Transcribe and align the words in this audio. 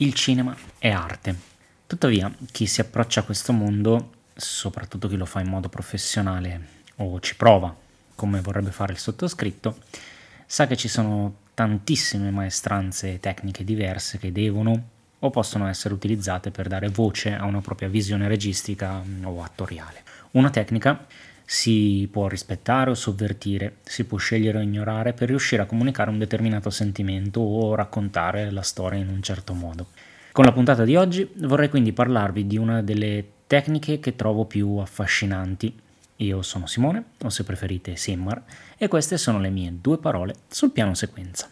Il 0.00 0.14
cinema 0.14 0.56
è 0.78 0.90
arte. 0.90 1.34
Tuttavia, 1.84 2.32
chi 2.52 2.66
si 2.66 2.80
approccia 2.80 3.18
a 3.18 3.22
questo 3.24 3.52
mondo, 3.52 4.12
soprattutto 4.32 5.08
chi 5.08 5.16
lo 5.16 5.24
fa 5.24 5.40
in 5.40 5.48
modo 5.48 5.68
professionale 5.68 6.84
o 6.98 7.18
ci 7.18 7.34
prova, 7.34 7.74
come 8.14 8.40
vorrebbe 8.40 8.70
fare 8.70 8.92
il 8.92 9.00
sottoscritto, 9.00 9.76
sa 10.46 10.68
che 10.68 10.76
ci 10.76 10.86
sono 10.86 11.38
tantissime 11.52 12.30
maestranze 12.30 13.18
tecniche 13.18 13.64
diverse 13.64 14.18
che 14.18 14.30
devono 14.30 14.88
o 15.18 15.30
possono 15.30 15.66
essere 15.66 15.94
utilizzate 15.94 16.52
per 16.52 16.68
dare 16.68 16.88
voce 16.90 17.34
a 17.34 17.44
una 17.44 17.60
propria 17.60 17.88
visione 17.88 18.28
registica 18.28 19.02
o 19.24 19.42
attoriale. 19.42 20.04
Una 20.32 20.50
tecnica 20.50 21.06
si 21.50 22.06
può 22.12 22.28
rispettare 22.28 22.90
o 22.90 22.94
sovvertire, 22.94 23.76
si 23.82 24.04
può 24.04 24.18
scegliere 24.18 24.58
o 24.58 24.60
ignorare 24.60 25.14
per 25.14 25.28
riuscire 25.28 25.62
a 25.62 25.64
comunicare 25.64 26.10
un 26.10 26.18
determinato 26.18 26.68
sentimento 26.68 27.40
o 27.40 27.74
raccontare 27.74 28.50
la 28.50 28.60
storia 28.60 28.98
in 28.98 29.08
un 29.08 29.22
certo 29.22 29.54
modo. 29.54 29.86
Con 30.30 30.44
la 30.44 30.52
puntata 30.52 30.84
di 30.84 30.94
oggi 30.94 31.26
vorrei 31.36 31.70
quindi 31.70 31.94
parlarvi 31.94 32.46
di 32.46 32.58
una 32.58 32.82
delle 32.82 33.24
tecniche 33.46 33.98
che 33.98 34.14
trovo 34.14 34.44
più 34.44 34.76
affascinanti. 34.76 35.74
Io 36.16 36.42
sono 36.42 36.66
Simone, 36.66 37.02
o 37.22 37.30
se 37.30 37.44
preferite 37.44 37.96
Simmar, 37.96 38.42
e 38.76 38.86
queste 38.88 39.16
sono 39.16 39.40
le 39.40 39.48
mie 39.48 39.72
due 39.80 39.96
parole 39.96 40.34
sul 40.48 40.70
piano 40.70 40.92
sequenza. 40.92 41.48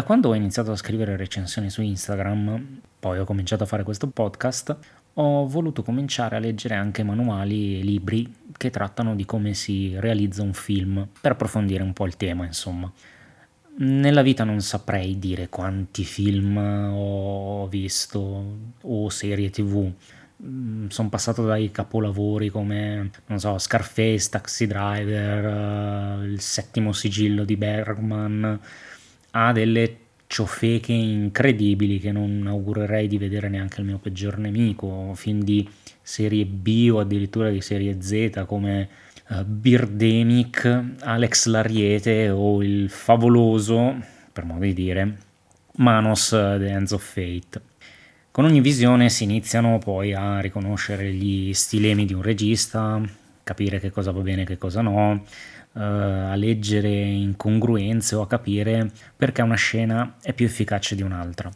Da 0.00 0.06
quando 0.06 0.30
ho 0.30 0.34
iniziato 0.34 0.72
a 0.72 0.76
scrivere 0.76 1.14
recensioni 1.14 1.68
su 1.68 1.82
Instagram, 1.82 2.80
poi 2.98 3.18
ho 3.18 3.26
cominciato 3.26 3.64
a 3.64 3.66
fare 3.66 3.82
questo 3.82 4.06
podcast, 4.06 4.74
ho 5.12 5.46
voluto 5.46 5.82
cominciare 5.82 6.36
a 6.36 6.38
leggere 6.38 6.74
anche 6.74 7.02
manuali 7.02 7.78
e 7.78 7.82
libri 7.82 8.34
che 8.56 8.70
trattano 8.70 9.14
di 9.14 9.26
come 9.26 9.52
si 9.52 9.94
realizza 9.98 10.40
un 10.40 10.54
film, 10.54 11.06
per 11.20 11.32
approfondire 11.32 11.82
un 11.82 11.92
po' 11.92 12.06
il 12.06 12.16
tema, 12.16 12.46
insomma. 12.46 12.90
Nella 13.76 14.22
vita 14.22 14.42
non 14.42 14.62
saprei 14.62 15.18
dire 15.18 15.50
quanti 15.50 16.04
film 16.04 16.56
ho 16.56 17.66
visto 17.66 18.56
o 18.80 19.08
serie 19.10 19.50
tv. 19.50 19.92
Mm, 20.42 20.86
Sono 20.88 21.10
passato 21.10 21.44
dai 21.44 21.70
capolavori 21.70 22.48
come, 22.48 23.10
non 23.26 23.38
so, 23.38 23.58
Scarface, 23.58 24.30
Taxi 24.30 24.66
Driver, 24.66 26.20
uh, 26.20 26.24
Il 26.24 26.40
settimo 26.40 26.92
sigillo 26.92 27.44
di 27.44 27.58
Bergman, 27.58 28.58
ha 29.32 29.52
delle 29.52 29.96
ciofeche 30.26 30.92
incredibili 30.92 31.98
che 31.98 32.12
non 32.12 32.44
augurerei 32.46 33.08
di 33.08 33.18
vedere 33.18 33.48
neanche 33.48 33.80
al 33.80 33.86
mio 33.86 33.98
peggior 33.98 34.38
nemico, 34.38 35.12
film 35.14 35.42
di 35.42 35.68
serie 36.00 36.44
B 36.44 36.88
o 36.92 37.00
addirittura 37.00 37.50
di 37.50 37.60
serie 37.60 38.00
Z 38.00 38.44
come 38.46 38.88
uh, 39.28 39.44
Birdemic, 39.44 40.84
Alex 41.00 41.46
Lariete 41.46 42.30
o 42.30 42.62
il 42.62 42.88
favoloso, 42.90 43.96
per 44.32 44.44
modo 44.44 44.64
di 44.64 44.72
dire, 44.72 45.16
Manos 45.76 46.28
The 46.28 46.68
Ends 46.68 46.92
of 46.92 47.02
Fate. 47.02 47.60
Con 48.30 48.44
ogni 48.44 48.60
visione 48.60 49.08
si 49.08 49.24
iniziano 49.24 49.78
poi 49.78 50.14
a 50.14 50.38
riconoscere 50.38 51.12
gli 51.12 51.52
stilemi 51.52 52.04
di 52.06 52.14
un 52.14 52.22
regista, 52.22 53.00
capire 53.42 53.80
che 53.80 53.90
cosa 53.90 54.12
va 54.12 54.20
bene 54.20 54.42
e 54.42 54.44
che 54.46 54.58
cosa 54.58 54.80
no, 54.80 55.24
uh, 55.72 55.78
a 55.80 56.34
leggere 56.34 56.88
incongruenze 56.88 58.14
o 58.14 58.22
a 58.22 58.26
capire 58.26 58.90
perché 59.16 59.42
una 59.42 59.54
scena 59.54 60.16
è 60.20 60.32
più 60.32 60.46
efficace 60.46 60.94
di 60.94 61.02
un'altra. 61.02 61.50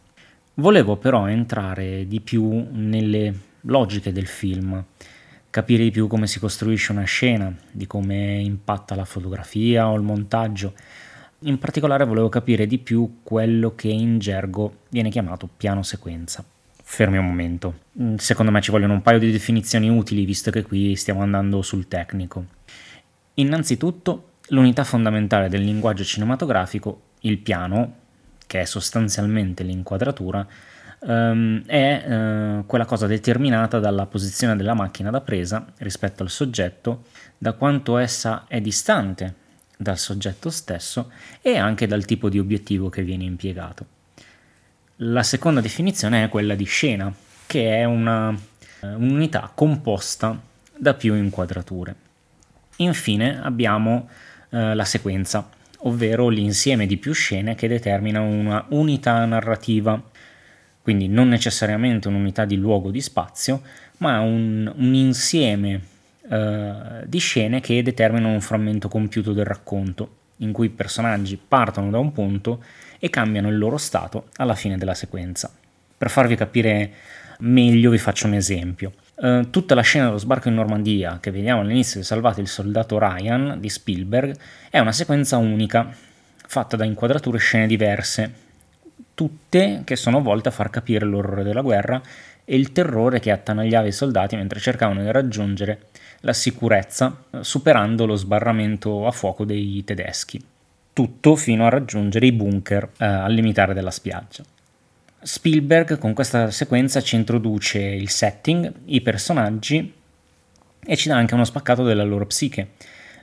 Volevo 0.55 0.97
però 0.97 1.29
entrare 1.29 2.07
di 2.07 2.21
più 2.21 2.69
nelle 2.71 3.35
logiche 3.63 4.13
del 4.13 4.27
film, 4.27 4.85
capire 5.51 5.83
di 5.83 5.91
più 5.91 6.07
come 6.07 6.27
si 6.27 6.39
costruisce 6.39 6.93
una 6.93 7.05
scena, 7.05 7.53
di 7.71 7.87
come 7.87 8.41
impatta 8.41 8.95
la 8.95 9.05
fotografia 9.05 9.89
o 9.89 9.97
il 9.97 10.03
montaggio. 10.03 10.75
In 11.41 11.59
particolare 11.59 12.05
volevo 12.05 12.29
capire 12.29 12.67
di 12.67 12.79
più 12.79 13.19
quello 13.23 13.75
che 13.75 13.89
in 13.89 14.19
gergo 14.19 14.79
viene 14.91 15.11
chiamato 15.11 15.49
piano 15.57 15.83
sequenza. 15.83 16.45
Fermi 16.87 17.19
un 17.19 17.27
momento. 17.27 17.81
Secondo 18.17 18.53
me 18.53 18.61
ci 18.61 18.71
vogliono 18.71 18.93
un 18.93 19.03
paio 19.03 19.19
di 19.19 19.33
definizioni 19.33 19.89
utili, 19.89 20.25
visto 20.25 20.51
che 20.51 20.63
qui 20.63 20.95
stiamo 20.97 21.23
andando 21.23 21.63
sul 21.63 21.89
tecnico. 21.89 22.54
Innanzitutto, 23.35 24.35
l'unità 24.49 24.85
fondamentale 24.85 25.49
del 25.49 25.63
linguaggio 25.63 26.05
cinematografico, 26.05 27.01
il 27.21 27.39
piano, 27.39 27.97
che 28.47 28.61
è 28.61 28.65
sostanzialmente 28.65 29.65
l'inquadratura, 29.65 30.47
ehm, 31.05 31.65
è 31.67 32.05
eh, 32.07 32.63
quella 32.67 32.85
cosa 32.85 33.07
determinata 33.09 33.81
dalla 33.81 34.07
posizione 34.07 34.55
della 34.55 34.75
macchina 34.75 35.11
da 35.11 35.21
presa 35.21 35.67
rispetto 35.79 36.23
al 36.23 36.31
soggetto, 36.31 37.07
da 37.37 37.55
quanto 37.55 37.97
essa 37.97 38.45
è 38.47 38.61
distante 38.61 39.43
dal 39.77 39.99
soggetto 39.99 40.51
stesso 40.51 41.11
e 41.43 41.57
anche 41.57 41.89
dal 41.89 42.05
tipo 42.05 42.29
di 42.29 42.39
obiettivo 42.39 42.89
che 42.89 43.03
viene 43.03 43.25
impiegato. 43.25 43.87
La 44.99 45.25
seconda 45.25 45.61
definizione 45.61 46.23
è 46.23 46.29
quella 46.29 46.55
di 46.55 46.65
scena, 46.65 47.13
che 47.47 47.79
è 47.79 47.85
una, 47.85 48.31
eh, 48.31 48.95
un'unità 48.95 49.51
composta 49.53 50.41
da 50.77 50.95
più 50.95 51.15
inquadrature. 51.15 52.04
Infine 52.77 53.41
abbiamo 53.43 54.09
eh, 54.51 54.75
la 54.75 54.85
sequenza, 54.85 55.49
ovvero 55.79 56.29
l'insieme 56.29 56.87
di 56.87 56.97
più 56.97 57.13
scene 57.13 57.55
che 57.55 57.69
determina 57.69 58.21
una 58.21 58.65
unità 58.71 59.25
narrativa, 59.25 60.03
quindi 60.83 61.09
non 61.09 61.29
necessariamente 61.29 62.09
un'unità 62.09 62.45
di 62.45 62.57
luogo 62.57 62.91
di 62.91 63.01
spazio, 63.01 63.63
ma 63.99 64.21
un, 64.21 64.73
un 64.75 64.95
insieme 64.95 65.81
eh, 66.29 67.03
di 67.07 67.19
scene 67.19 67.61
che 67.61 67.83
determinano 67.83 68.33
un 68.33 68.41
frammento 68.41 68.89
compiuto 68.89 69.33
del 69.33 69.45
racconto, 69.45 70.17
in 70.39 70.53
cui 70.53 70.67
i 70.67 70.71
personaggi 70.71 71.37
partono 71.37 71.91
da 71.91 71.99
un 71.99 72.13
punto 72.13 72.63
e 72.99 73.09
cambiano 73.11 73.49
il 73.49 73.59
loro 73.59 73.77
stato 73.77 74.29
alla 74.37 74.55
fine 74.55 74.77
della 74.77 74.95
sequenza. 74.95 75.51
Per 75.97 76.11
farvi 76.11 76.35
capire 76.35 76.93
meglio 77.41 77.91
vi 77.91 77.99
faccio 77.99 78.27
un 78.27 78.35
esempio. 78.35 78.93
Uh, 79.17 79.49
tutta 79.51 79.77
la 79.77 79.83
scena 79.83 80.07
dello 80.07 80.19
sbarco 80.19 80.49
in 80.49 80.55
Normandia 80.55 81.19
che 81.21 81.31
vediamo 81.31 81.61
all'inizio 81.61 82.01
di 82.01 82.07
Salvate 82.07 82.41
il 82.41 82.49
soldato 82.49 82.99
Ryan 82.99 83.61
di 83.61 83.69
Spielberg 83.69 84.37
è 84.69 84.81
una 84.81 84.91
sequenza 84.91 85.37
unica, 85.37 85.89
fatta 86.47 86.77
da 86.77 86.85
inquadrature 86.85 87.37
e 87.37 87.41
scene 87.41 87.67
diverse, 87.69 88.33
tutte 89.15 89.83
che 89.85 89.95
sono 89.95 90.21
volte 90.21 90.49
a 90.49 90.53
far 90.53 90.69
capire 90.69 91.07
l'orrore 91.07 91.45
della 91.45 91.61
guerra 91.61 92.03
e 92.45 92.57
il 92.57 92.73
terrore 92.73 93.21
che 93.21 93.31
attanagliava 93.31 93.87
i 93.87 93.93
soldati 93.93 94.35
mentre 94.35 94.59
cercavano 94.59 95.03
di 95.03 95.11
raggiungere 95.13 95.87
la 96.21 96.33
sicurezza 96.33 97.25
superando 97.41 98.07
lo 98.07 98.17
sbarramento 98.17 99.07
a 99.07 99.13
fuoco 99.13 99.45
dei 99.45 99.83
tedeschi. 99.85 100.45
Tutto 100.93 101.37
fino 101.37 101.67
a 101.67 101.71
raggiungere 101.71 102.27
i 102.27 102.33
bunker 102.33 102.91
eh, 102.99 103.05
al 103.05 103.33
limitare 103.33 103.75
della 103.75 103.91
spiaggia. 103.91 104.43
Spielberg 105.25 105.97
con 105.97 106.13
questa 106.13 106.51
sequenza 106.51 107.01
ci 107.01 107.17
introduce 107.17 107.81
il 107.81 108.11
setting, 108.11 108.71
i 108.85 109.01
personaggi 109.01 109.91
e 110.85 110.97
ci 110.97 111.09
dà 111.09 111.17
anche 111.17 111.33
uno 111.33 111.47
spaccato 111.47 111.83
della 111.83 112.03
loro 112.03 112.27
psiche. 112.27 112.73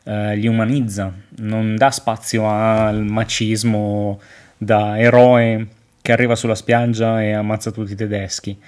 Uh, 0.04 0.32
li 0.34 0.48
umanizza, 0.48 1.14
non 1.38 1.76
dà 1.76 1.92
spazio 1.92 2.50
al 2.50 3.04
macismo 3.04 4.20
da 4.58 4.98
eroe 4.98 5.68
che 6.02 6.12
arriva 6.12 6.36
sulla 6.36 6.56
spiaggia 6.56 7.22
e 7.22 7.34
ammazza 7.34 7.70
tutti 7.70 7.92
i 7.92 7.96
tedeschi. 7.96 8.60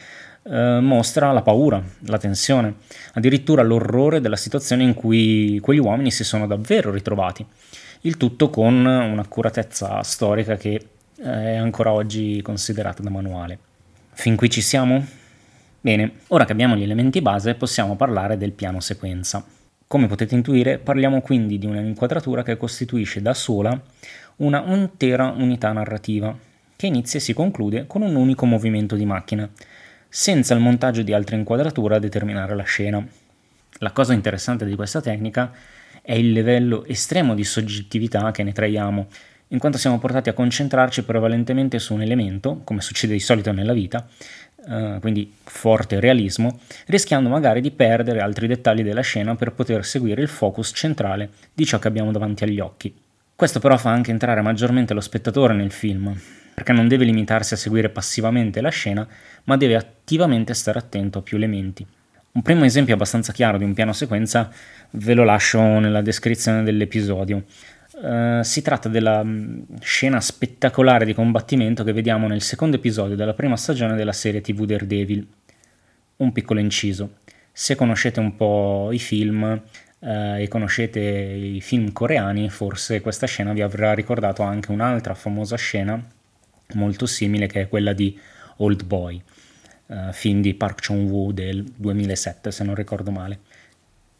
Uh, 0.44 0.80
mostra 0.82 1.32
la 1.32 1.42
paura, 1.42 1.82
la 2.02 2.20
tensione, 2.20 2.76
addirittura 3.14 3.64
l'orrore 3.64 4.22
della 4.22 4.36
situazione 4.36 4.84
in 4.84 4.94
cui 4.94 5.58
quegli 5.60 5.80
uomini 5.80 6.12
si 6.12 6.24
sono 6.24 6.46
davvero 6.46 6.92
ritrovati. 6.92 7.44
Il 8.02 8.18
tutto 8.18 8.52
con 8.52 8.86
un'accuratezza 8.86 10.04
storica 10.04 10.56
che 10.56 10.88
è 11.16 11.56
ancora 11.56 11.92
oggi 11.92 12.42
considerata 12.42 13.04
da 13.04 13.10
manuale. 13.10 13.58
Fin 14.12 14.36
qui 14.36 14.50
ci 14.50 14.62
siamo? 14.62 15.06
Bene, 15.82 16.12
ora 16.28 16.46
che 16.46 16.52
abbiamo 16.52 16.76
gli 16.76 16.84
elementi 16.84 17.22
base 17.22 17.56
possiamo 17.56 17.96
parlare 17.96 18.38
del 18.38 18.54
piano 18.54 18.80
sequenza. 18.80 19.46
Come 19.86 20.08
potete 20.08 20.34
intuire, 20.34 20.78
parliamo 20.78 21.22
quindi 21.22 21.60
di 21.60 21.66
un'inquadratura 21.66 22.42
che 22.42 22.58
costituisce 22.58 23.22
da 23.22 23.34
sola 23.34 23.80
una 24.38 24.64
intera 24.66 25.34
unità 25.38 25.72
narrativa, 25.72 26.36
che 26.76 26.88
inizia 26.88 27.20
e 27.20 27.22
si 27.22 27.34
conclude 27.34 27.86
con 27.86 28.02
un 28.02 28.16
unico 28.16 28.46
movimento 28.46 28.96
di 28.96 29.06
macchina, 29.06 29.48
senza 30.10 30.54
il 30.54 30.62
montaggio 30.62 31.02
di 31.02 31.14
altre 31.14 31.36
inquadrature 31.36 31.96
a 31.96 32.00
determinare 32.00 32.56
la 32.56 32.64
scena. 32.64 33.06
La 33.80 33.92
cosa 33.92 34.14
interessante 34.14 34.66
di 34.66 34.76
questa 34.76 35.02
tecnica 35.02 35.52
è 36.02 36.14
il 36.14 36.32
livello 36.32 36.86
estremo 36.86 37.36
di 37.36 37.44
soggettività 37.44 38.32
che 38.32 38.44
ne 38.44 38.52
traiamo, 38.52 39.08
in 39.54 39.60
quanto 39.60 39.78
siamo 39.78 40.00
portati 40.00 40.30
a 40.30 40.34
concentrarci 40.34 41.04
prevalentemente 41.04 41.80
su 41.80 41.94
un 41.94 42.02
elemento, 42.02 42.62
come 42.64 42.82
succede 42.82 43.14
di 43.14 43.20
solito 43.20 43.52
nella 43.52 43.74
vita, 43.74 44.08
Uh, 44.66 44.98
quindi 45.02 45.30
forte 45.44 46.00
realismo, 46.00 46.62
rischiando 46.86 47.28
magari 47.28 47.60
di 47.60 47.70
perdere 47.70 48.22
altri 48.22 48.48
dettagli 48.48 48.82
della 48.82 49.02
scena 49.02 49.36
per 49.36 49.52
poter 49.52 49.84
seguire 49.84 50.22
il 50.22 50.30
focus 50.30 50.72
centrale 50.74 51.32
di 51.54 51.66
ciò 51.66 51.80
che 51.80 51.90
abbiamo 51.90 52.14
davanti 52.14 52.46
agli 52.46 52.62
occhi. 52.62 52.96
Questo 53.36 53.60
però 53.60 53.76
fa 53.76 53.90
anche 53.92 54.12
entrare 54.12 54.40
maggiormente 54.40 54.94
lo 54.94 55.02
spettatore 55.02 55.54
nel 55.54 55.74
film, 55.74 56.18
perché 56.54 56.72
non 56.72 56.88
deve 56.88 57.04
limitarsi 57.04 57.56
a 57.56 57.58
seguire 57.58 57.90
passivamente 57.90 58.62
la 58.62 58.70
scena, 58.70 59.06
ma 59.44 59.58
deve 59.58 59.76
attivamente 59.76 60.54
stare 60.54 60.80
attento 60.80 61.20
a 61.20 61.22
più 61.24 61.36
elementi. 61.36 61.86
Un 62.32 62.42
primo 62.42 62.64
esempio 62.64 62.94
abbastanza 62.94 63.34
chiaro 63.34 63.58
di 63.58 63.66
un 63.66 63.74
piano 63.74 63.92
sequenza 63.92 64.50
ve 64.92 65.14
lo 65.14 65.26
lascio 65.26 65.60
nella 65.60 66.02
descrizione 66.02 66.64
dell'episodio. 66.64 67.44
Uh, 67.94 68.42
si 68.42 68.64
tratta 68.64 68.90
della 68.90 69.24
mm, 69.24 69.62
scena 69.80 70.20
spettacolare 70.20 71.06
di 71.06 71.14
combattimento 71.14 71.84
che 71.84 71.94
vediamo 71.94 72.28
nel 72.28 72.42
secondo 72.42 72.78
episodio 72.78 73.16
della 73.16 73.36
prima 73.36 73.56
stagione 73.56 73.96
della 73.96 74.14
serie 74.14 74.42
TV 74.42 74.66
Daredevil. 74.66 75.28
Un 76.18 76.32
piccolo 76.32 76.60
inciso. 76.60 77.18
Se 77.52 77.76
conoscete 77.76 78.20
un 78.20 78.36
po' 78.36 78.90
i 78.92 78.98
film 78.98 79.44
uh, 80.00 80.08
e 80.08 80.48
conoscete 80.50 81.00
i 81.00 81.62
film 81.62 81.92
coreani, 81.92 82.50
forse 82.50 83.00
questa 83.00 83.28
scena 83.28 83.54
vi 83.54 83.62
avrà 83.62 83.94
ricordato 83.94 84.42
anche 84.42 84.72
un'altra 84.72 85.14
famosa 85.14 85.56
scena 85.56 86.02
molto 86.74 87.06
simile 87.06 87.46
che 87.46 87.62
è 87.62 87.68
quella 87.68 87.94
di 87.94 88.18
Old 88.58 88.86
Boy 88.86 89.22
uh, 89.88 90.12
film 90.12 90.42
di 90.42 90.54
Park 90.56 90.88
Chung-woo 90.88 91.32
del 91.32 91.64
2007 91.64 92.52
se 92.52 92.64
non 92.64 92.76
ricordo 92.76 93.12
male. 93.12 93.40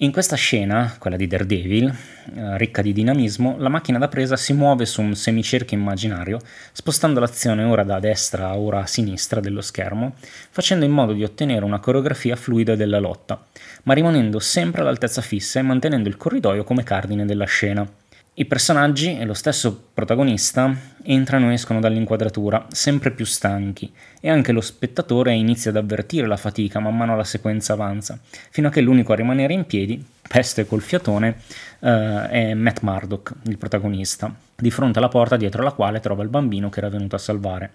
In 0.04 0.12
questa 0.12 0.36
scena, 0.36 0.98
quella 1.00 1.16
di 1.16 1.28
Daredevil, 1.28 1.86
uh, 1.86 2.56
ricca 2.58 2.82
di 2.82 2.92
dinamismo, 2.92 3.56
la 3.58 3.70
macchina 3.70 3.98
da 3.98 4.10
presa 4.10 4.36
si 4.36 4.52
muove 4.52 4.86
su 4.86 5.02
un 5.02 5.16
semicerchio 5.16 5.78
immaginario, 5.78 6.42
spostando 6.74 7.22
l'azione 7.22 7.64
ora 7.64 7.84
da 7.84 8.02
destra 8.02 8.54
ora 8.58 8.82
a 8.82 8.86
sinistra 8.86 9.40
dello 9.40 9.62
schermo, 9.62 10.16
facendo 10.50 10.84
in 10.84 10.92
modo 10.92 11.14
di 11.14 11.24
ottenere 11.24 11.64
una 11.64 11.80
coreografia 11.80 12.36
fluida 12.36 12.76
della 12.76 13.00
lotta, 13.00 13.42
ma 13.84 13.94
rimanendo 13.94 14.40
sempre 14.40 14.82
all'altezza 14.82 15.22
fissa 15.22 15.60
e 15.60 15.64
mantenendo 15.64 16.10
il 16.10 16.18
corridoio 16.18 16.66
come 16.66 16.84
cardine 16.84 17.24
della 17.24 17.46
scena. 17.46 17.90
I 18.36 18.46
personaggi 18.46 19.16
e 19.16 19.26
lo 19.26 19.36
stesso 19.36 19.90
protagonista 19.94 20.76
entrano 21.04 21.52
e 21.52 21.54
escono 21.54 21.80
dall'inquadratura, 21.80 22.66
sempre 22.72 23.12
più 23.12 23.26
stanchi, 23.26 23.94
e 24.20 24.28
anche 24.28 24.52
lo 24.52 24.60
spettatore 24.60 25.34
inizia 25.34 25.70
ad 25.70 25.78
avvertire 25.78 26.26
la 26.26 26.36
fatica 26.36 26.80
man 26.80 26.98
mano 26.98 27.16
la 27.16 27.26
sequenza 27.26 27.74
avanza, 27.74 28.18
fino 28.50 28.70
a 28.70 28.72
che 28.72 28.82
l'unico 28.82 29.14
a 29.14 29.18
rimanere 29.18 29.54
in 29.54 29.68
piedi, 29.68 30.04
peste 30.28 30.66
col 30.66 30.82
fiatone, 30.82 31.42
uh, 31.78 31.88
è 32.28 32.56
Matt 32.56 32.80
Murdock, 32.82 33.36
il 33.44 33.60
protagonista, 33.60 34.34
di 34.56 34.72
fronte 34.72 34.98
alla 34.98 35.10
porta 35.10 35.38
dietro 35.38 35.62
la 35.62 35.72
quale 35.72 36.00
trova 36.00 36.24
il 36.24 36.30
bambino 36.30 36.70
che 36.70 36.80
era 36.80 36.90
venuto 36.90 37.16
a 37.16 37.20
salvare. 37.20 37.74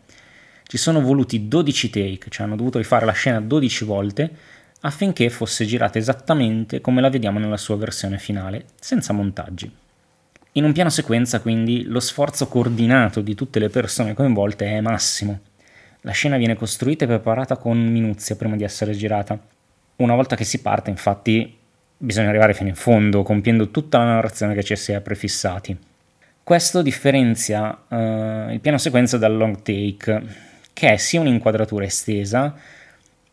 Ci 0.65 0.77
sono 0.77 1.01
voluti 1.01 1.47
12 1.47 1.89
take, 1.89 2.31
cioè 2.31 2.47
hanno 2.47 2.57
dovuto 2.57 2.79
rifare 2.79 3.07
la 3.07 3.13
scena 3.13 3.41
12 3.41 3.85
volte, 3.85 4.31
affinché 4.81 5.31
fosse 5.31 5.65
girata 5.65 5.99
esattamente 5.99 6.81
come 6.81 7.01
la 7.01 7.11
vediamo 7.11 7.39
nella 7.39 7.57
sua 7.57 7.77
versione 7.77 8.19
finale, 8.19 8.65
senza 8.81 9.13
montaggi. 9.13 9.87
In 10.53 10.65
un 10.65 10.73
piano 10.73 10.91
sequenza, 10.91 11.41
quindi, 11.41 11.85
lo 11.85 12.01
sforzo 12.01 12.49
coordinato 12.49 13.21
di 13.21 13.35
tutte 13.35 13.59
le 13.59 13.69
persone 13.69 14.15
coinvolte 14.15 14.67
è 14.67 14.81
massimo. 14.81 15.41
La 16.03 16.13
scena 16.13 16.37
viene 16.37 16.55
costruita 16.55 17.05
e 17.05 17.09
preparata 17.09 17.57
con 17.57 17.79
minuzia 17.79 18.35
prima 18.37 18.57
di 18.57 18.65
essere 18.65 18.93
girata. 18.93 19.39
Una 19.97 20.15
volta 20.15 20.37
che 20.37 20.45
si 20.45 20.61
parte, 20.61 20.91
infatti, 20.91 21.57
bisogna 21.97 22.29
arrivare 22.29 22.55
fino 22.55 22.69
in 22.69 22.77
fondo, 22.77 23.23
compiendo 23.23 23.71
tutta 23.71 23.99
la 23.99 24.05
narrazione 24.05 24.55
che 24.55 24.63
ci 24.63 24.75
si 24.75 24.93
è 24.93 25.01
prefissati. 25.01 25.77
Questo 26.43 26.81
differenzia 26.81 27.83
uh, 27.87 28.51
il 28.51 28.61
piano 28.61 28.79
sequenza 28.79 29.19
dal 29.19 29.37
long 29.37 29.61
take, 29.61 30.23
che 30.73 30.93
è 30.93 30.97
sia 30.97 31.21
un'inquadratura 31.21 31.85
estesa, 31.85 32.55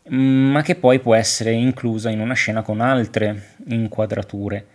ma 0.09 0.61
che 0.61 0.75
poi 0.75 0.99
può 0.99 1.15
essere 1.15 1.51
inclusa 1.51 2.09
in 2.09 2.19
una 2.19 2.33
scena 2.33 2.61
con 2.61 2.81
altre 2.81 3.53
inquadrature. 3.67 4.65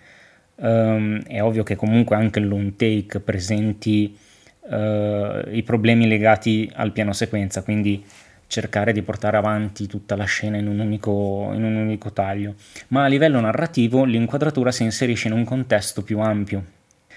Um, 0.62 1.22
è 1.22 1.42
ovvio 1.42 1.62
che 1.62 1.74
comunque 1.74 2.16
anche 2.16 2.38
il 2.38 2.46
long 2.46 2.76
take 2.76 3.20
presenti 3.20 4.14
uh, 4.60 5.48
i 5.50 5.62
problemi 5.64 6.06
legati 6.06 6.70
al 6.74 6.92
piano 6.92 7.14
sequenza, 7.14 7.62
quindi 7.62 8.04
cercare 8.46 8.92
di 8.92 9.00
portare 9.00 9.38
avanti 9.38 9.86
tutta 9.86 10.16
la 10.16 10.24
scena 10.24 10.58
in 10.58 10.66
un, 10.66 10.80
unico, 10.80 11.50
in 11.54 11.64
un 11.64 11.76
unico 11.76 12.12
taglio, 12.12 12.56
ma 12.88 13.04
a 13.04 13.06
livello 13.06 13.40
narrativo 13.40 14.04
l'inquadratura 14.04 14.70
si 14.70 14.82
inserisce 14.82 15.28
in 15.28 15.34
un 15.34 15.44
contesto 15.44 16.02
più 16.02 16.18
ampio. 16.18 16.62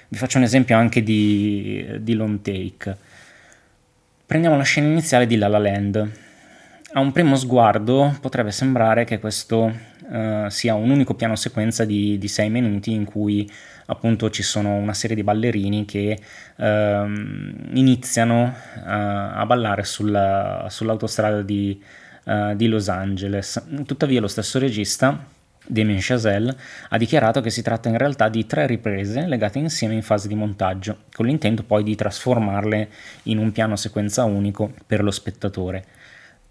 Vi 0.08 0.18
faccio 0.18 0.38
un 0.38 0.44
esempio 0.44 0.78
anche 0.78 1.04
di, 1.04 1.86
di 2.00 2.14
long 2.14 2.40
take. 2.42 2.96
Prendiamo 4.26 4.56
la 4.56 4.64
scena 4.64 4.88
iniziale 4.88 5.26
di 5.26 5.36
La 5.36 5.50
La 5.50 5.58
Land. 5.58 6.12
A 6.94 7.00
un 7.00 7.12
primo 7.12 7.36
sguardo 7.36 8.16
potrebbe 8.22 8.52
sembrare 8.52 9.04
che 9.04 9.20
questo 9.20 9.92
uh, 10.14 10.50
sia 10.50 10.76
un 10.76 10.90
unico 10.90 11.16
piano 11.16 11.36
sequenza 11.36 11.84
di, 11.84 12.18
di 12.18 12.28
sei 12.28 12.50
minuti 12.50 12.92
in 12.92 13.06
cui 13.06 13.50
appunto 13.88 14.30
ci 14.30 14.44
sono 14.44 14.76
una 14.76 14.94
serie 14.94 15.16
di 15.16 15.24
ballerini 15.24 15.86
che 15.86 16.18
uh, 16.56 16.64
iniziano 16.64 18.44
uh, 18.44 18.82
a 18.86 19.44
ballare 19.46 19.84
sulla, 19.84 20.68
sull'autostrada 20.70 21.42
di, 21.42 21.82
uh, 22.26 22.56
di, 22.56 22.68
Los 22.68 22.88
Angeles. 22.90 23.62
Tuttavia 23.86 24.22
lo 24.22 24.28
stesso 24.28 24.60
regista, 24.60 25.26
Damien 25.66 26.00
Chazelle, 26.02 26.56
ha 26.90 26.98
dichiarato 26.98 27.42
che 27.42 27.50
si 27.50 27.62
tratta 27.62 27.90
in 27.90 27.98
realtà 27.98 28.30
di 28.30 28.46
tre 28.46 28.68
riprese 28.68 29.26
legate 29.28 29.60
insieme 29.60 29.96
in 29.96 30.04
fase 30.04 30.28
di 30.28 30.36
montaggio, 30.36 31.04
con 31.14 31.26
l'intento 31.26 31.64
poi 31.64 31.84
di 31.84 31.96
trasformarle 31.96 32.90
in 33.24 33.38
un 33.38 33.52
piano 33.52 33.76
sequenza 33.76 34.24
unico 34.24 34.74
per 34.86 35.04
lo 35.04 35.12
spettatore. 35.12 35.86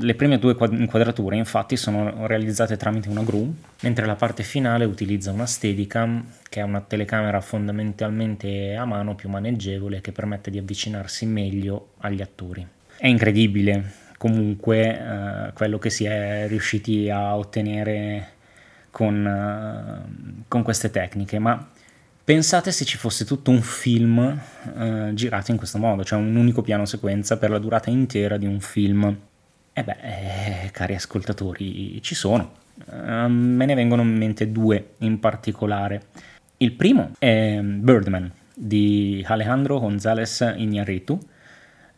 Le 0.03 0.15
prime 0.17 0.41
due 0.41 0.57
inquadrature 0.59 1.37
infatti 1.37 1.77
sono 1.77 2.27
realizzate 2.27 2.77
tramite 2.77 3.09
una 3.09 3.23
GRU, 3.23 3.55
mentre 3.83 4.05
la 4.05 4.17
parte 4.17 4.43
finale 4.43 4.85
utilizza 4.85 5.31
una 5.31 5.47
Steadicam, 5.47 6.25
che 6.49 6.59
è 6.59 6.65
una 6.65 6.81
telecamera 6.81 7.41
fondamentalmente 7.41 8.75
a 8.75 8.85
mano 8.85 9.15
più 9.15 9.29
maneggevole 9.29 10.01
che 10.01 10.11
permette 10.11 10.51
di 10.51 10.59
avvicinarsi 10.59 11.25
meglio 11.25 11.93
agli 11.99 12.21
attori. 12.21 12.67
È 12.97 13.07
incredibile 13.07 13.93
comunque 14.19 14.99
eh, 14.99 15.53
quello 15.53 15.79
che 15.79 15.91
si 15.91 16.05
è 16.05 16.49
riusciti 16.49 17.09
a 17.09 17.37
ottenere 17.37 18.31
con, 18.91 19.25
eh, 19.25 20.45
con 20.49 20.63
queste 20.65 20.91
tecniche, 20.91 21.39
ma 21.39 21.65
pensate 22.25 22.73
se 22.73 22.85
ci 22.85 22.97
fosse 22.97 23.25
tutto 23.25 23.53
un 23.53 23.63
film 23.63 24.19
eh, 24.77 25.11
girato 25.15 25.53
in 25.53 25.57
questo 25.57 25.79
modo, 25.79 26.03
cioè 26.03 26.19
un 26.19 26.35
unico 26.35 26.61
piano 26.63 26.87
sequenza 26.87 27.37
per 27.37 27.51
la 27.51 27.59
durata 27.59 27.89
intera 27.89 28.37
di 28.37 28.47
un 28.47 28.59
film 28.59 29.17
eh 29.75 29.85
beh, 29.85 29.97
eh, 30.01 30.71
cari 30.71 30.95
ascoltatori, 30.95 32.01
ci 32.03 32.15
sono. 32.15 32.61
Uh, 32.85 33.29
me 33.29 33.65
ne 33.65 33.75
vengono 33.75 34.03
in 34.03 34.17
mente 34.17 34.51
due 34.51 34.95
in 34.99 35.19
particolare. 35.19 36.09
Il 36.59 36.73
primo 36.73 37.13
è 37.19 37.59
Birdman 37.61 38.31
di 38.55 39.25
Alejandro 39.27 39.79
González 39.79 40.41
Iñárritu, 40.41 41.19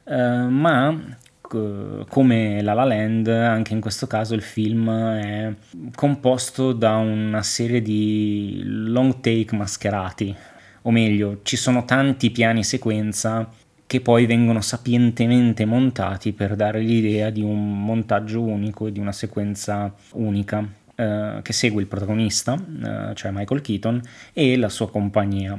uh, 0.05 0.49
ma 0.49 1.17
c- 1.41 2.05
come 2.09 2.63
La 2.63 2.75
La 2.75 2.85
Land, 2.85 3.27
anche 3.29 3.73
in 3.73 3.81
questo 3.81 4.07
caso 4.07 4.35
il 4.35 4.43
film 4.43 4.91
è 4.91 5.53
composto 5.95 6.73
da 6.73 6.97
una 6.97 7.43
serie 7.43 7.83
di 7.83 8.63
long 8.65 9.21
take 9.21 9.55
mascherati, 9.57 10.35
o 10.83 10.91
meglio, 10.91 11.41
ci 11.43 11.57
sono 11.57 11.85
tanti 11.85 12.31
piani 12.31 12.63
sequenza 12.63 13.49
che 13.87 14.01
poi 14.01 14.27
vengono 14.27 14.61
sapientemente 14.61 15.65
montati 15.65 16.33
per 16.33 16.57
dare 16.57 16.81
l'idea 16.81 17.31
di 17.31 17.43
un 17.43 17.85
montaggio 17.85 18.43
unico 18.43 18.87
e 18.87 18.93
di 18.93 18.99
una 18.99 19.13
sequenza 19.13 19.95
unica 20.13 20.67
eh, 20.95 21.41
che 21.43 21.53
segue 21.53 21.83
il 21.83 21.89
protagonista, 21.89 22.55
eh, 22.55 23.15
cioè 23.15 23.31
Michael 23.33 23.61
Keaton, 23.61 24.01
e 24.33 24.57
la 24.57 24.69
sua 24.69 24.91
compagnia. 24.91 25.59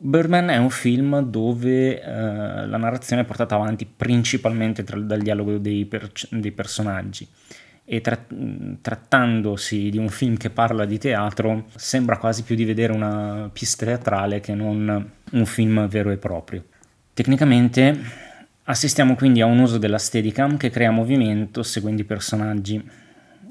Birdman 0.00 0.48
è 0.48 0.56
un 0.56 0.70
film 0.70 1.20
dove 1.22 2.00
eh, 2.00 2.06
la 2.66 2.76
narrazione 2.76 3.22
è 3.22 3.24
portata 3.24 3.56
avanti 3.56 3.84
principalmente 3.84 4.84
tra, 4.84 4.98
dal 4.98 5.20
dialogo 5.20 5.58
dei, 5.58 5.84
per, 5.86 6.10
dei 6.30 6.52
personaggi 6.52 7.26
e 7.84 8.00
tra, 8.00 8.16
trattandosi 8.80 9.90
di 9.90 9.98
un 9.98 10.08
film 10.08 10.36
che 10.36 10.50
parla 10.50 10.84
di 10.84 10.98
teatro 10.98 11.64
sembra 11.74 12.18
quasi 12.18 12.44
più 12.44 12.54
di 12.54 12.64
vedere 12.64 12.92
una 12.92 13.50
pista 13.52 13.86
teatrale 13.86 14.38
che 14.38 14.54
non 14.54 15.10
un 15.32 15.46
film 15.46 15.88
vero 15.88 16.10
e 16.10 16.18
proprio. 16.18 16.62
Tecnicamente 17.18 18.00
assistiamo 18.62 19.16
quindi 19.16 19.40
a 19.40 19.46
un 19.46 19.58
uso 19.58 19.76
della 19.76 19.98
Steadicam 19.98 20.56
che 20.56 20.70
crea 20.70 20.92
movimento 20.92 21.64
seguendo 21.64 22.02
i 22.02 22.04
personaggi 22.04 22.80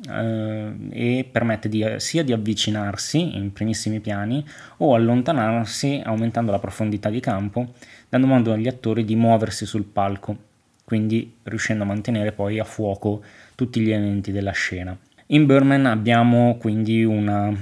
eh, 0.09 0.71
e 0.89 1.27
permette 1.29 1.67
di, 1.67 1.85
sia 1.97 2.23
di 2.23 2.31
avvicinarsi 2.31 3.35
in 3.35 3.51
primissimi 3.51 3.99
piani 3.99 4.41
o 4.77 4.95
allontanarsi 4.95 6.01
aumentando 6.01 6.49
la 6.49 6.59
profondità 6.59 7.09
di 7.09 7.19
campo, 7.19 7.73
dando 8.07 8.27
modo 8.27 8.53
agli 8.53 8.69
attori 8.69 9.03
di 9.03 9.17
muoversi 9.17 9.65
sul 9.65 9.83
palco, 9.83 10.37
quindi 10.85 11.35
riuscendo 11.43 11.83
a 11.83 11.87
mantenere 11.87 12.31
poi 12.31 12.59
a 12.59 12.63
fuoco 12.63 13.21
tutti 13.53 13.81
gli 13.81 13.91
elementi 13.91 14.31
della 14.31 14.51
scena. 14.51 14.97
In 15.25 15.45
Burman 15.45 15.87
abbiamo 15.87 16.55
quindi 16.55 17.03
una 17.03 17.53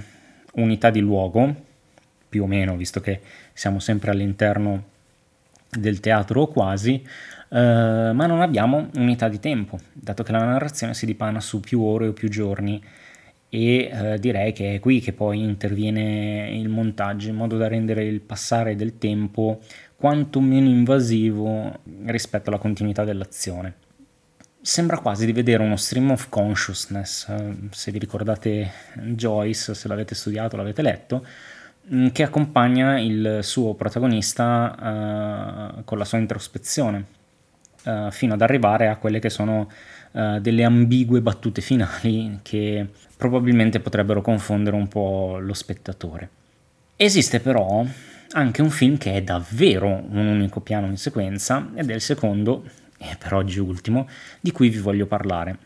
unità 0.53 0.91
di 0.91 0.99
luogo, 0.99 1.63
più 2.29 2.43
o 2.43 2.45
meno, 2.45 2.75
visto 2.75 3.01
che 3.01 3.21
siamo 3.53 3.79
sempre 3.79 4.11
all'interno 4.11 4.93
del 5.77 5.99
teatro 5.99 6.41
o 6.41 6.47
quasi, 6.47 7.03
eh, 7.49 8.11
ma 8.13 8.25
non 8.25 8.41
abbiamo 8.41 8.89
unità 8.95 9.27
di 9.27 9.39
tempo, 9.39 9.79
dato 9.93 10.23
che 10.23 10.31
la 10.31 10.43
narrazione 10.43 10.93
si 10.93 11.05
dipana 11.05 11.39
su 11.39 11.59
più 11.59 11.83
ore 11.83 12.07
o 12.07 12.13
più 12.13 12.29
giorni 12.29 12.81
e 13.49 13.89
eh, 13.91 14.19
direi 14.19 14.51
che 14.51 14.75
è 14.75 14.79
qui 14.79 14.99
che 14.99 15.13
poi 15.13 15.41
interviene 15.41 16.49
il 16.51 16.67
montaggio 16.67 17.29
in 17.29 17.35
modo 17.35 17.57
da 17.57 17.67
rendere 17.67 18.03
il 18.03 18.19
passare 18.19 18.75
del 18.75 18.97
tempo 18.97 19.61
quanto 19.95 20.41
meno 20.41 20.67
invasivo 20.67 21.79
rispetto 22.05 22.49
alla 22.49 22.59
continuità 22.59 23.03
dell'azione. 23.03 23.75
sembra 24.61 24.97
quasi 24.97 25.27
di 25.27 25.31
vedere 25.31 25.61
uno 25.61 25.75
stream 25.75 26.09
of 26.09 26.27
consciousness, 26.29 27.27
eh, 27.29 27.55
se 27.69 27.91
vi 27.91 27.99
ricordate 27.99 28.71
Joyce, 28.95 29.75
se 29.75 29.87
l'avete 29.87 30.15
studiato, 30.15 30.57
l'avete 30.57 30.81
letto, 30.81 31.25
che 32.11 32.23
accompagna 32.23 32.99
il 32.99 33.39
suo 33.41 33.75
protagonista 33.75 35.73
uh, 35.77 35.83
con 35.83 35.97
la 35.97 36.05
sua 36.05 36.17
introspezione, 36.17 37.05
uh, 37.83 38.09
fino 38.09 38.33
ad 38.33 38.41
arrivare 38.41 38.87
a 38.87 38.97
quelle 38.97 39.19
che 39.19 39.29
sono 39.29 39.69
uh, 40.11 40.39
delle 40.39 40.63
ambigue 40.63 41.21
battute 41.21 41.61
finali 41.61 42.39
che 42.41 42.87
probabilmente 43.15 43.79
potrebbero 43.79 44.21
confondere 44.21 44.75
un 44.75 44.87
po' 44.87 45.37
lo 45.39 45.53
spettatore. 45.53 46.29
Esiste 46.95 47.39
però 47.39 47.85
anche 48.31 48.61
un 48.61 48.69
film 48.69 48.97
che 48.97 49.13
è 49.13 49.21
davvero 49.21 49.87
un 49.87 50.25
unico 50.25 50.61
piano 50.61 50.87
in 50.87 50.97
sequenza 50.97 51.69
ed 51.75 51.91
è 51.91 51.93
il 51.93 52.01
secondo, 52.01 52.63
e 52.97 53.15
per 53.17 53.33
oggi 53.33 53.59
ultimo, 53.59 54.07
di 54.39 54.51
cui 54.51 54.69
vi 54.69 54.79
voglio 54.79 55.05
parlare. 55.05 55.57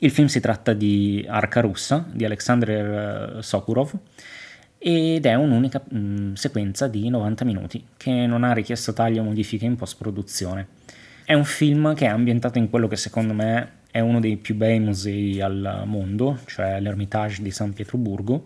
Il 0.00 0.10
film 0.10 0.26
si 0.26 0.40
tratta 0.40 0.72
di 0.72 1.24
Arca 1.28 1.60
Russa 1.60 2.04
di 2.10 2.24
Alexander 2.24 3.42
Sokurov 3.42 3.92
ed 4.78 5.26
è 5.26 5.34
un'unica 5.34 5.82
mh, 5.88 5.98
mm, 5.98 6.32
sequenza 6.34 6.86
di 6.86 7.08
90 7.08 7.44
minuti 7.44 7.84
che 7.96 8.26
non 8.26 8.44
ha 8.44 8.52
richiesto 8.52 8.92
tagli 8.92 9.18
o 9.18 9.22
modifiche 9.22 9.64
in 9.64 9.76
post-produzione. 9.76 10.68
È 11.24 11.34
un 11.34 11.44
film 11.44 11.94
che 11.94 12.06
è 12.06 12.08
ambientato 12.08 12.58
in 12.58 12.70
quello 12.70 12.86
che 12.86 12.96
secondo 12.96 13.34
me 13.34 13.76
è 13.90 14.00
uno 14.00 14.20
dei 14.20 14.36
più 14.36 14.54
bei 14.54 14.78
musei 14.80 15.40
al 15.40 15.82
mondo, 15.84 16.38
cioè 16.46 16.80
l'Ermitage 16.80 17.42
di 17.42 17.50
San 17.50 17.72
Pietroburgo, 17.72 18.44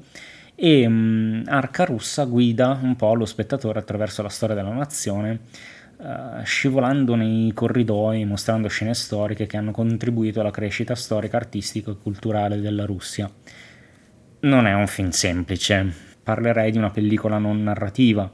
e 0.54 0.86
um, 0.86 1.42
Arca 1.46 1.84
Russa 1.84 2.24
guida 2.24 2.78
un 2.80 2.96
po' 2.96 3.14
lo 3.14 3.24
spettatore 3.24 3.78
attraverso 3.78 4.22
la 4.22 4.28
storia 4.28 4.54
della 4.54 4.72
nazione, 4.72 5.40
uh, 5.96 6.42
scivolando 6.44 7.14
nei 7.14 7.52
corridoi, 7.52 8.24
mostrando 8.24 8.68
scene 8.68 8.94
storiche 8.94 9.46
che 9.46 9.56
hanno 9.56 9.72
contribuito 9.72 10.40
alla 10.40 10.50
crescita 10.50 10.94
storica, 10.94 11.36
artistica 11.36 11.90
e 11.90 11.96
culturale 12.00 12.60
della 12.60 12.84
Russia. 12.84 13.30
Non 14.40 14.66
è 14.66 14.74
un 14.74 14.86
film 14.86 15.10
semplice, 15.10 16.11
parlerei 16.22 16.70
di 16.70 16.78
una 16.78 16.90
pellicola 16.90 17.38
non 17.38 17.62
narrativa, 17.62 18.30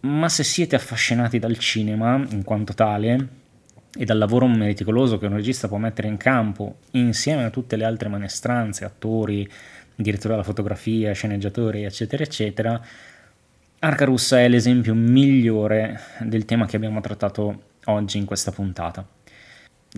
ma 0.00 0.28
se 0.28 0.44
siete 0.44 0.76
affascinati 0.76 1.38
dal 1.38 1.58
cinema 1.58 2.22
in 2.30 2.44
quanto 2.44 2.74
tale 2.74 3.28
e 3.96 4.04
dal 4.04 4.18
lavoro 4.18 4.46
meticoloso 4.46 5.18
che 5.18 5.26
un 5.26 5.34
regista 5.34 5.68
può 5.68 5.78
mettere 5.78 6.08
in 6.08 6.16
campo 6.16 6.78
insieme 6.92 7.44
a 7.44 7.50
tutte 7.50 7.76
le 7.76 7.84
altre 7.84 8.08
maestranze, 8.08 8.84
attori, 8.84 9.48
direttore 9.94 10.34
della 10.34 10.42
fotografia, 10.42 11.12
sceneggiatori, 11.12 11.84
eccetera, 11.84 12.22
eccetera, 12.22 12.80
Arca 13.84 14.06
Russa 14.06 14.40
è 14.40 14.48
l'esempio 14.48 14.94
migliore 14.94 16.00
del 16.20 16.46
tema 16.46 16.64
che 16.64 16.76
abbiamo 16.76 17.02
trattato 17.02 17.64
oggi 17.84 18.16
in 18.16 18.24
questa 18.24 18.50
puntata. 18.50 19.06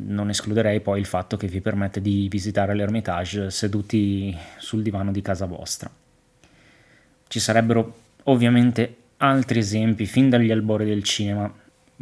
Non 0.02 0.28
escluderei 0.28 0.80
poi 0.80 0.98
il 0.98 1.06
fatto 1.06 1.36
che 1.36 1.46
vi 1.46 1.60
permette 1.60 2.00
di 2.00 2.26
visitare 2.28 2.74
l'Ermitage 2.74 3.48
seduti 3.50 4.36
sul 4.58 4.82
divano 4.82 5.12
di 5.12 5.22
casa 5.22 5.46
vostra. 5.46 5.88
Ci 7.28 7.40
sarebbero 7.40 7.95
ovviamente 8.25 8.97
altri 9.18 9.61
esempi 9.61 10.06
fin 10.06 10.28
dagli 10.28 10.50
albori 10.50 10.85
del 10.85 11.02
cinema. 11.02 11.52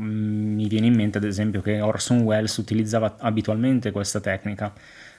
Mm, 0.01 0.55
mi 0.55 0.69
viene 0.69 0.87
in 0.87 0.95
mente 0.95 1.19
ad 1.19 1.25
esempio 1.25 1.61
che 1.61 1.81
Orson 1.81 2.21
Welles 2.21 2.57
utilizzava 2.57 3.17
abitualmente 3.19 3.91
questa 3.91 4.21
tecnica. 4.21 4.73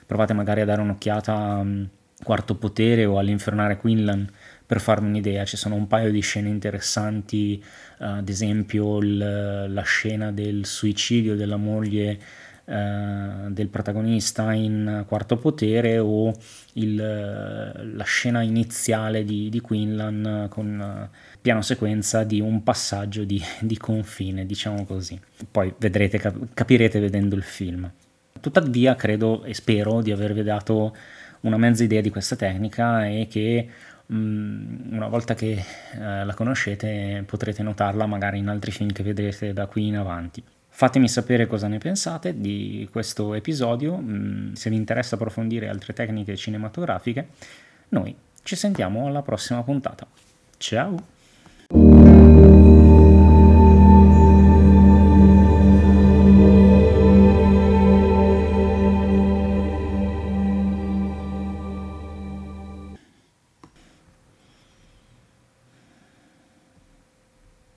Provate 0.06 0.32
magari 0.32 0.60
a 0.60 0.64
dare 0.64 0.80
un'occhiata 0.80 1.34
a 1.34 1.64
mm, 1.64 1.84
Quarto 2.22 2.54
Potere 2.54 3.04
o 3.04 3.18
all'Infernare 3.18 3.76
Quinlan 3.76 4.28
per 4.66 4.80
farmi 4.80 5.08
un'idea, 5.08 5.44
ci 5.44 5.56
sono 5.56 5.76
un 5.76 5.86
paio 5.86 6.10
di 6.10 6.20
scene 6.20 6.48
interessanti, 6.48 7.62
uh, 7.98 8.04
ad 8.04 8.28
esempio 8.28 8.98
il, 8.98 9.72
la 9.72 9.82
scena 9.82 10.32
del 10.32 10.66
suicidio 10.66 11.36
della 11.36 11.56
moglie 11.56 12.18
uh, 12.66 13.50
del 13.50 13.68
protagonista 13.68 14.52
in 14.52 15.04
Quarto 15.06 15.36
Potere 15.36 15.98
o 15.98 16.32
il, 16.74 16.96
la 16.96 18.04
scena 18.04 18.42
iniziale 18.42 19.24
di, 19.24 19.48
di 19.48 19.60
Quinlan 19.60 20.46
con 20.50 21.08
uh, 21.10 21.16
piano 21.40 21.62
sequenza 21.62 22.24
di 22.24 22.40
un 22.40 22.62
passaggio 22.62 23.24
di, 23.24 23.42
di, 23.60 23.76
confine, 23.76 24.46
diciamo 24.46 24.84
così. 24.84 25.18
Poi 25.50 25.72
vedrete, 25.78 26.18
cap- 26.18 26.48
capirete 26.52 27.00
vedendo 27.00 27.34
il 27.34 27.42
film. 27.42 27.90
Tuttavia 28.40 28.94
credo 28.94 29.44
e 29.44 29.54
spero 29.54 30.02
di 30.02 30.12
avervi 30.12 30.42
dato 30.42 30.94
una 31.40 31.56
mezza 31.56 31.84
idea 31.84 32.00
di 32.00 32.10
questa 32.10 32.36
tecnica 32.36 33.06
e 33.06 33.26
che 33.30 33.68
um, 34.06 34.88
una 34.90 35.08
volta 35.08 35.34
che 35.34 35.52
eh, 35.52 36.24
la 36.24 36.34
conoscete 36.34 37.22
potrete 37.26 37.62
notarla 37.62 38.06
magari 38.06 38.38
in 38.38 38.48
altri 38.48 38.70
film 38.70 38.92
che 38.92 39.02
vedrete 39.02 39.52
da 39.52 39.66
qui 39.66 39.86
in 39.86 39.96
avanti. 39.96 40.42
Fatemi 40.78 41.08
sapere 41.08 41.46
cosa 41.46 41.68
ne 41.68 41.78
pensate 41.78 42.38
di 42.38 42.86
questo 42.92 43.32
episodio, 43.32 43.96
mm, 43.96 44.52
se 44.52 44.68
vi 44.68 44.76
interessa 44.76 45.14
approfondire 45.14 45.70
altre 45.70 45.94
tecniche 45.94 46.36
cinematografiche, 46.36 47.28
noi 47.88 48.14
ci 48.42 48.56
sentiamo 48.56 49.06
alla 49.06 49.22
prossima 49.22 49.62
puntata. 49.62 50.06
Ciao! 50.58 51.15